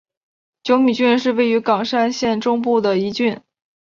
[0.63, 3.39] 久米郡是位于冈山县中部的一郡。